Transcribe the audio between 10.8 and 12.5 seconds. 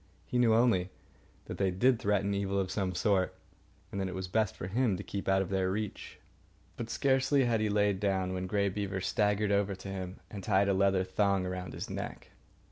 thong around his neck.